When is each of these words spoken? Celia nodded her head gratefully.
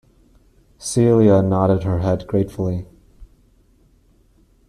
Celia 0.79 1.43
nodded 1.43 1.83
her 1.83 1.99
head 1.99 2.25
gratefully. 2.25 2.87